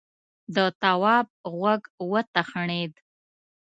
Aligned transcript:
د 0.55 0.57
تواب 0.81 1.27
غوږ 1.59 1.81
وتخڼيد: 2.11 2.93